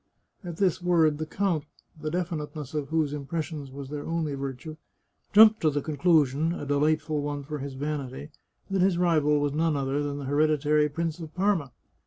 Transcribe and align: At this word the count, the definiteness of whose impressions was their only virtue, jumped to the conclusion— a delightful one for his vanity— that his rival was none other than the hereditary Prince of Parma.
At 0.43 0.57
this 0.57 0.81
word 0.81 1.19
the 1.19 1.27
count, 1.27 1.65
the 2.01 2.09
definiteness 2.09 2.73
of 2.73 2.89
whose 2.89 3.13
impressions 3.13 3.69
was 3.69 3.89
their 3.91 4.07
only 4.07 4.33
virtue, 4.33 4.77
jumped 5.31 5.61
to 5.61 5.69
the 5.69 5.83
conclusion— 5.83 6.53
a 6.59 6.65
delightful 6.65 7.21
one 7.21 7.43
for 7.43 7.59
his 7.59 7.75
vanity— 7.75 8.31
that 8.71 8.81
his 8.81 8.97
rival 8.97 9.39
was 9.39 9.53
none 9.53 9.75
other 9.75 10.01
than 10.01 10.17
the 10.17 10.25
hereditary 10.25 10.89
Prince 10.89 11.19
of 11.19 11.35
Parma. 11.35 11.71